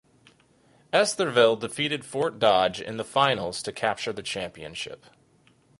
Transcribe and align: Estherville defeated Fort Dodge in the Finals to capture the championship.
Estherville 0.91 1.59
defeated 1.59 2.03
Fort 2.03 2.39
Dodge 2.39 2.81
in 2.81 2.97
the 2.97 3.03
Finals 3.03 3.61
to 3.61 3.71
capture 3.71 4.11
the 4.11 4.23
championship. 4.23 5.05